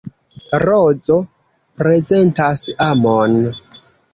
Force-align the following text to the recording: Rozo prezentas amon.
Rozo 0.63 1.17
prezentas 1.81 2.65
amon. 2.89 3.37